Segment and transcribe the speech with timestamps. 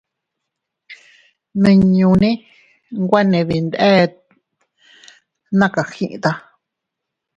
[1.55, 2.29] Nmiñune
[3.05, 4.13] nwene dindet
[5.57, 6.31] naa kakayiʼta.